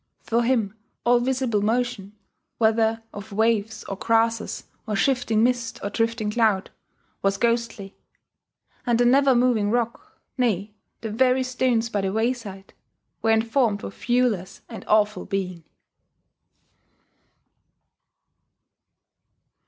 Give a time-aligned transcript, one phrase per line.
[0.23, 0.73] For him
[1.05, 2.13] all visible motion
[2.57, 6.71] whether of waves or grasses or shifting mist or drifting cloud
[7.21, 7.95] was ghostly;
[8.83, 10.01] and the never moving rocks
[10.39, 12.73] nay, the very stones by the wayside
[13.21, 15.63] were informed with viewless and awful being.